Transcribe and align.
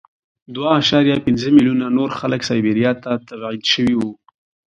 دوه 0.55 0.67
اعشاریه 0.77 1.17
پنځه 1.27 1.47
میلیونه 1.57 1.85
نور 1.97 2.09
خلک 2.19 2.41
سایبریا 2.49 2.91
ته 3.03 3.11
تبعید 3.27 3.63
شوي 3.73 3.95
وو 3.97 4.11